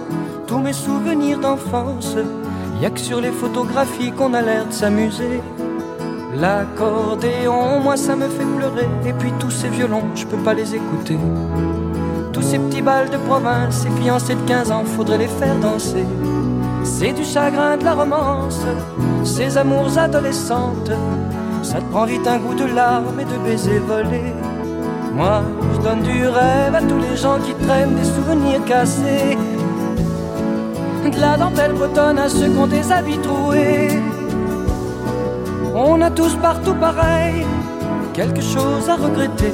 [0.45, 2.15] tous mes souvenirs d'enfance.
[2.79, 5.41] Y a que sur les photographies qu'on a l'air de s'amuser.
[6.35, 8.87] L'accordéon, moi ça me fait pleurer.
[9.03, 11.17] Et puis tous ces violons, je peux pas les écouter.
[12.31, 16.05] Tous ces petits balles de province, ces fiancés de 15 ans, faudrait les faire danser.
[16.83, 18.61] C'est du chagrin, de la romance,
[19.23, 20.91] ces amours adolescentes.
[21.61, 24.33] Ça te prend vite un goût de larmes et de baisers volés.
[25.13, 25.41] Moi,
[25.73, 29.37] je donne du rêve à tous les gens qui traînent des souvenirs cassés.
[31.11, 33.99] De la dentelle bretonne à ceux qui ont des habits troués.
[35.73, 37.45] On a tous partout pareil,
[38.13, 39.53] quelque chose à regretter.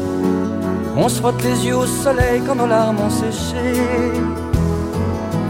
[0.98, 3.82] On se frotte les yeux au soleil quand nos larmes ont séché.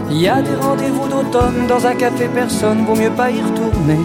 [0.08, 3.98] Il y a des rendez-vous d'automne dans un café, personne, vaut mieux pas y retourner.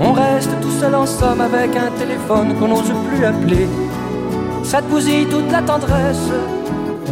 [0.00, 3.68] On reste tout seul en somme avec un téléphone qu'on n'ose plus appeler.
[4.62, 6.30] Ça te bousille toute la tendresse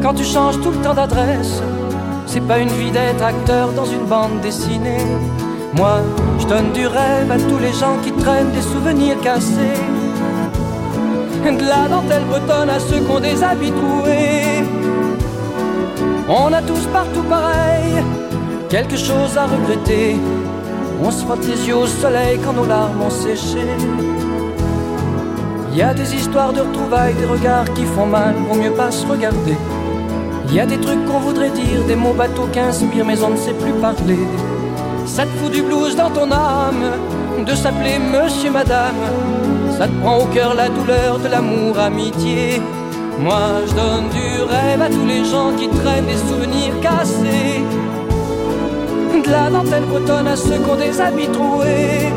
[0.02, 1.62] quand tu changes tout le temps d'adresse.
[2.26, 5.04] C'est pas une vie d'être acteur dans une bande dessinée.
[5.74, 6.00] Moi,
[6.38, 9.80] je donne du rêve à tous les gens qui traînent des souvenirs cassés.
[11.44, 13.72] De la dentelle bretonne à ceux qui ont des habits.
[16.28, 18.02] On a tous partout pareil,
[18.68, 20.16] quelque chose à regretter.
[21.00, 23.64] On se frotte les yeux au soleil quand nos larmes ont séché.
[25.70, 28.90] Il y a des histoires de retrouvailles, des regards qui font mal, vaut mieux pas
[28.90, 29.56] se regarder.
[30.48, 33.36] Il y a des trucs qu'on voudrait dire, des mots bateaux qu'inspire, mais on ne
[33.36, 34.18] sait plus parler.
[35.04, 38.96] Ça te fout du blues dans ton âme, de s'appeler monsieur, madame.
[39.78, 42.60] Ça te prend au cœur la douleur de l'amour, amitié.
[43.18, 47.62] Moi, je donne du rêve à tous les gens qui traînent des souvenirs cassés.
[49.24, 52.12] De la dentelle bretonne à ceux qui ont des habits troués.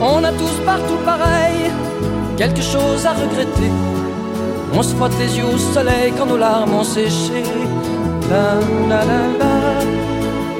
[0.00, 1.70] On a tous partout pareil,
[2.36, 3.70] quelque chose à regretter.
[4.74, 7.42] On se frotte les yeux au soleil quand nos larmes ont séché.
[8.30, 8.54] La
[8.88, 9.54] la la la,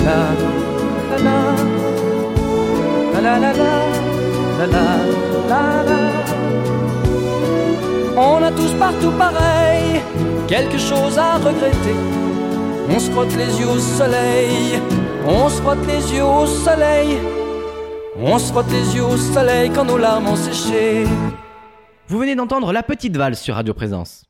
[0.05, 0.19] la
[1.11, 1.39] la la,
[3.15, 3.73] la la la la,
[4.59, 4.87] la la
[5.49, 6.38] la la.
[8.17, 10.01] On a tous partout pareil,
[10.47, 11.95] quelque chose à regretter.
[12.89, 14.81] On se frotte les yeux au soleil,
[15.27, 17.19] on se frotte les yeux au soleil.
[18.21, 21.05] On se frotte les yeux au soleil quand nos larmes ont séché.
[22.09, 24.25] Vous venez d'entendre La Petite Valse sur Radio Présence.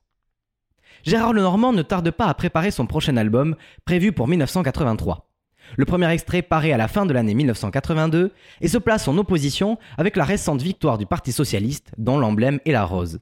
[1.04, 3.56] Gérard Lenormand ne tarde pas à préparer son prochain album,
[3.86, 5.30] prévu pour 1983.
[5.76, 9.78] Le premier extrait paraît à la fin de l'année 1982 et se place en opposition
[9.96, 13.20] avec la récente victoire du Parti Socialiste, dont l'emblème est la rose.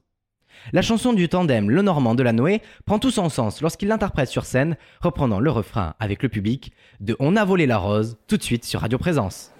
[0.73, 4.45] La chanson du tandem Lenormand de la Noé prend tout son sens lorsqu'il l'interprète sur
[4.45, 8.43] scène, reprenant le refrain avec le public de On a volé la rose, tout de
[8.43, 9.51] suite sur Radio Présence.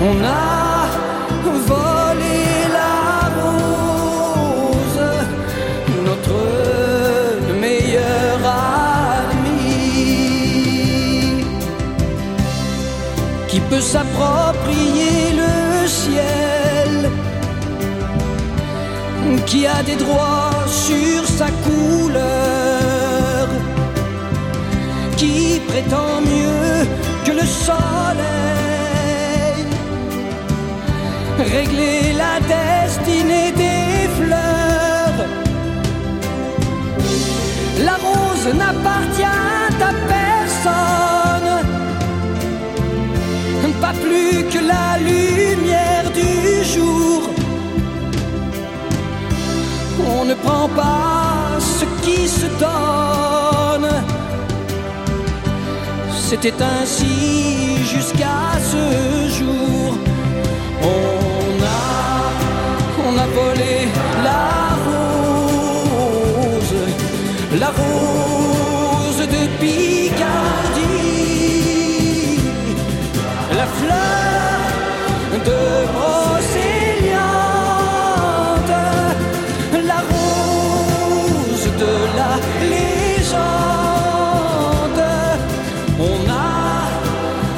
[0.08, 0.48] On a
[1.70, 2.40] volé
[2.78, 2.98] la
[3.38, 5.04] rose,
[6.08, 6.40] notre
[7.64, 8.36] meilleur
[8.72, 9.64] ami.
[13.48, 15.54] Qui peut s'approprier le
[16.02, 16.94] ciel
[19.48, 22.43] Qui a des droits sur sa couleur
[25.86, 26.86] Prétend mieux
[27.24, 27.74] que le soleil
[31.38, 35.26] Régler la destinée des fleurs
[37.84, 41.04] La rose n'appartient à personne
[43.80, 47.22] pas plus que la lumière du jour.
[50.16, 53.13] On ne prend pas ce qui se donne.
[56.34, 59.96] C'était ainsi jusqu'à ce jour.
[60.82, 62.32] On a,
[63.06, 63.83] on a volé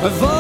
[0.09, 0.36] volé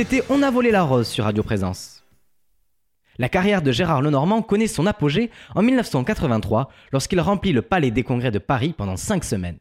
[0.00, 2.06] C'était On a volé la rose sur Radio Présence.
[3.18, 8.02] La carrière de Gérard Lenormand connaît son apogée en 1983 lorsqu'il remplit le Palais des
[8.02, 9.58] Congrès de Paris pendant 5 semaines.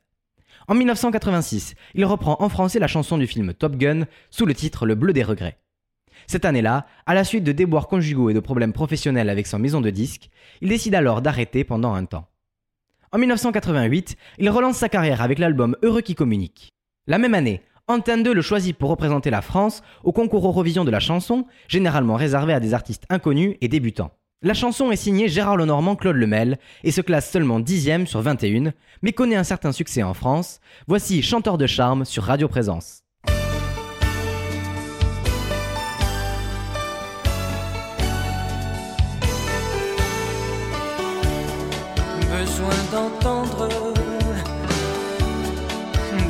[0.70, 4.86] En 1986, il reprend en français la chanson du film Top Gun sous le titre
[4.86, 5.58] Le Bleu des Regrets.
[6.26, 9.82] Cette année-là, à la suite de déboires conjugaux et de problèmes professionnels avec son maison
[9.82, 10.30] de disques,
[10.62, 12.30] il décide alors d'arrêter pendant un temps.
[13.12, 16.72] En 1988, il relance sa carrière avec l'album Heureux qui communique.
[17.08, 20.92] La même année, Antenne 2 le choisit pour représenter la France au concours Eurovision de
[20.92, 24.12] la chanson, généralement réservé à des artistes inconnus et débutants.
[24.44, 28.74] La chanson est signée Gérard Lenormand Claude Lemel et se classe seulement 10ème sur 21,
[29.02, 30.60] mais connaît un certain succès en France.
[30.88, 33.02] Voici Chanteur de charme sur Radio Présence.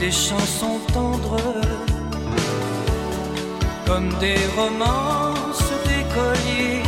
[0.09, 1.37] Des chansons tendres
[3.85, 6.81] comme des romances d'écoliers,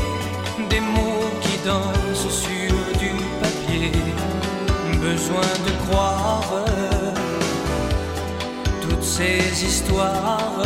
[0.72, 3.12] des mots qui dansent sur du
[3.42, 3.92] papier.
[5.10, 6.66] Besoin de croire
[8.82, 10.64] toutes ces histoires,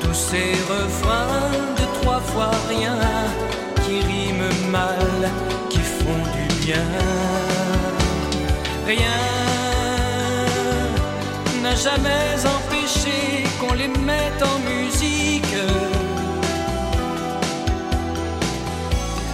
[0.00, 2.98] tous ces refrains de trois fois rien
[3.82, 5.20] qui riment mal,
[5.68, 6.90] qui font du bien.
[8.86, 9.47] Rien
[11.68, 15.56] n'a jamais empêché qu'on les mette en musique.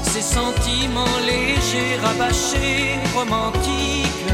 [0.02, 4.32] Ces sentiments légers, rabâchés, romantiques.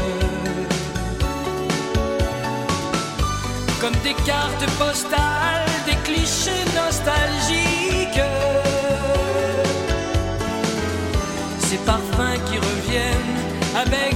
[3.79, 8.25] Comme des cartes postales, des clichés nostalgiques.
[11.67, 13.41] Ces parfums qui reviennent
[13.75, 14.10] avec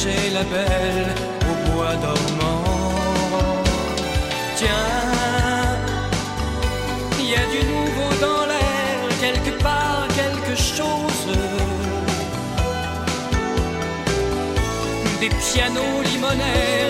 [0.00, 1.14] cherchaient la belle
[1.50, 2.64] au bois dormant.
[4.56, 4.68] Tiens,
[7.18, 11.26] il y a du nouveau dans l'air, quelque part, quelque chose.
[15.20, 16.89] Des pianos limonaires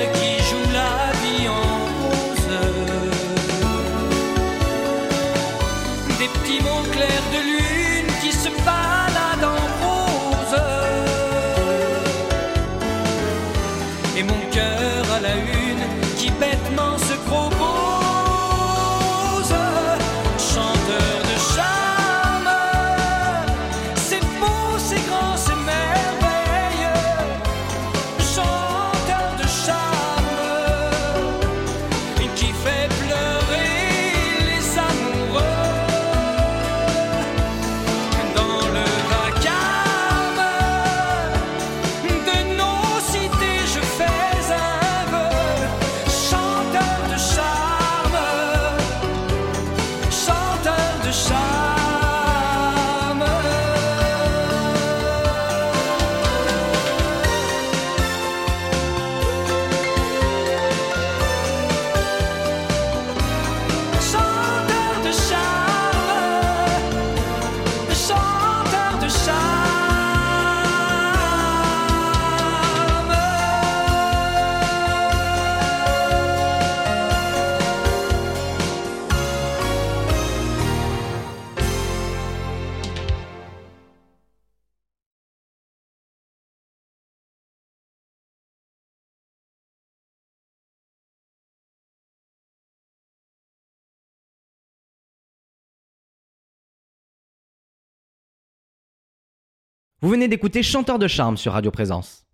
[100.03, 102.25] Vous venez d'écouter Chanteur de charme sur Radio Présence.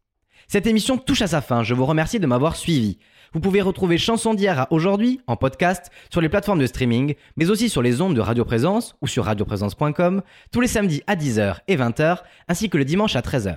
[0.47, 2.99] Cette émission touche à sa fin, je vous remercie de m'avoir suivi.
[3.33, 7.51] Vous pouvez retrouver Chanson d'hier à aujourd'hui en podcast sur les plateformes de streaming, mais
[7.51, 11.57] aussi sur les ondes de Radio Présence ou sur radioprésence.com tous les samedis à 10h
[11.67, 13.57] et 20h, ainsi que le dimanche à 13h.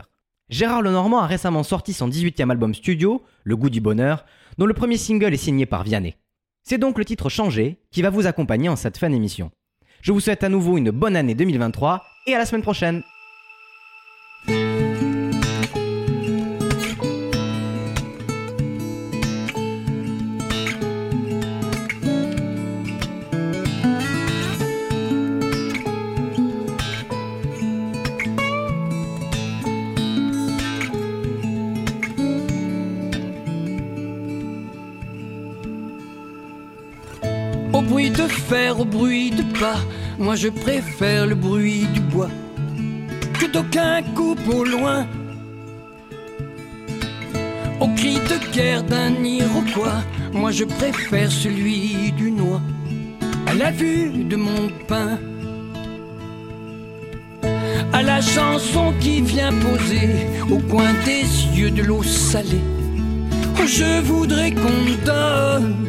[0.50, 4.26] Gérard Lenormand a récemment sorti son 18e album studio, Le goût du bonheur,
[4.58, 6.16] dont le premier single est signé par Vianney.
[6.64, 9.52] C'est donc le titre Changé qui va vous accompagner en cette fin d'émission.
[10.02, 13.04] Je vous souhaite à nouveau une bonne année 2023 et à la semaine prochaine.
[37.72, 39.78] Au bruit de fer, au bruit de pas,
[40.18, 42.30] moi je préfère le bruit du bois
[43.54, 45.06] d'aucun coupe au loin.
[47.80, 52.62] Au cri de guerre d'un Iroquois, moi je préfère celui du noix.
[53.48, 55.18] À la vue de mon pain,
[57.94, 60.10] à la chanson qui vient poser
[60.52, 61.24] au coin des
[61.58, 62.66] yeux de l'eau salée.
[63.60, 65.88] Oh, je voudrais qu'on donne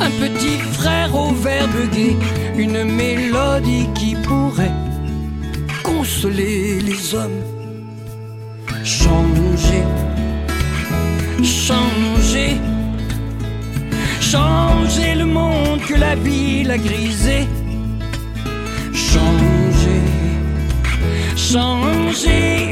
[0.00, 2.16] un petit frère au verbe gai,
[2.56, 4.87] une mélodie qui pourrait
[6.26, 7.42] les hommes.
[8.84, 9.84] Changer,
[11.42, 12.56] changer,
[14.20, 17.46] changer le monde que la ville a grisé.
[18.92, 20.02] Changer,
[21.36, 22.28] changer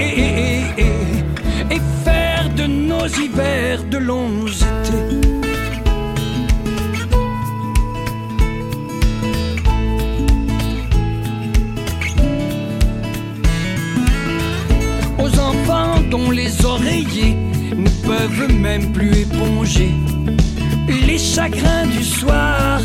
[0.08, 5.25] et, et- et faire de nos hivers de longs étés.
[16.56, 17.36] Les oreillers
[17.76, 19.90] ne peuvent même plus éponger
[21.06, 22.80] les chagrins du soir.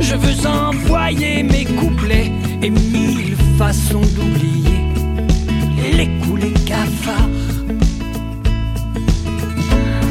[0.00, 2.30] Je veux envoyer mes couplets
[2.62, 4.80] et mille façons d'oublier
[5.96, 7.28] les coups, les cafards.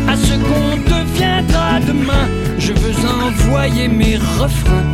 [0.07, 2.27] À ce qu'on deviendra demain,
[2.59, 4.89] je veux envoyer mes refrains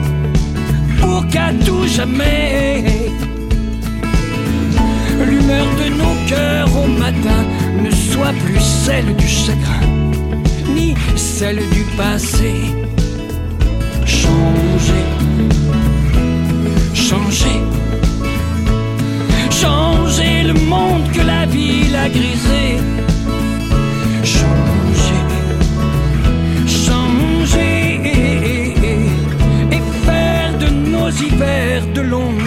[0.99, 3.10] pour qu'à tout jamais
[5.51, 7.43] de nos cœurs au matin
[7.83, 9.85] ne soit plus celle du chagrin,
[10.75, 12.53] ni celle du passé.
[14.05, 15.05] Changer,
[16.93, 17.59] changer,
[19.61, 22.65] changer le monde que la ville a grisé.
[24.23, 25.23] Changer,
[26.85, 28.01] changer
[29.75, 32.40] et faire de nos hivers de longs